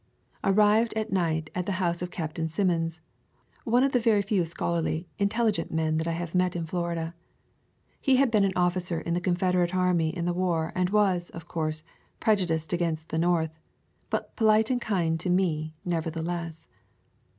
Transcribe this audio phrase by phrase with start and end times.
[0.43, 3.01] Arrived at night at the house of Captain Simmons,
[3.65, 7.13] one of the very few scholarly, intel ligent men that I have met in Florida.
[8.01, 11.47] He had been an officer in the Confederate army in the war and was, of
[11.47, 11.83] course,
[12.19, 13.59] prejudiced against the North,
[14.09, 16.65] but polite and kind to me, nevertheless.